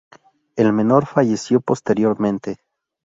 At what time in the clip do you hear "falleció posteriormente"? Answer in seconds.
1.05-2.57